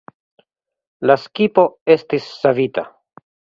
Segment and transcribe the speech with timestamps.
[1.09, 1.67] La skipo
[1.99, 2.89] estis savita.